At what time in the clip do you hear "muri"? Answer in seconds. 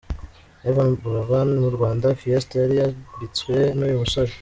1.61-1.75